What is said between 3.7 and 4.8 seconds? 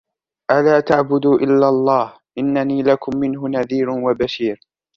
وَبَشِيرٌ